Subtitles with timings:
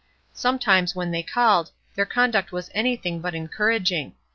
[0.33, 4.15] Sometimes when they called their conduct was anything but encouraging.